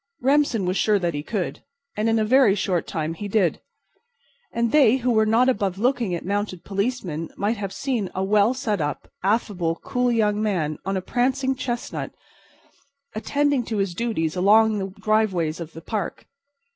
Remsen 0.19 0.65
was 0.65 0.77
sure 0.77 0.97
that 0.97 1.13
he 1.13 1.21
could. 1.21 1.61
And 1.95 2.09
in 2.09 2.17
a 2.17 2.25
very 2.25 2.55
short 2.55 2.87
time 2.87 3.13
he 3.13 3.27
did. 3.27 3.61
And 4.51 4.71
they 4.71 4.97
who 4.97 5.11
were 5.11 5.27
not 5.27 5.47
above 5.47 5.77
looking 5.77 6.15
at 6.15 6.25
mounted 6.25 6.63
policemen 6.63 7.29
might 7.37 7.57
have 7.57 7.71
seen 7.71 8.09
a 8.15 8.23
well 8.23 8.55
set 8.55 8.81
up, 8.81 9.07
affable, 9.21 9.75
cool 9.83 10.11
young 10.11 10.41
man 10.41 10.79
on 10.87 10.97
a 10.97 11.01
prancing 11.03 11.53
chestnut 11.53 12.09
steed 12.13 12.17
attending 13.13 13.63
to 13.65 13.77
his 13.77 13.93
duties 13.93 14.35
along 14.35 14.79
the 14.79 14.87
driveways 14.99 15.59
of 15.59 15.73
the 15.73 15.81
park. 15.81 16.25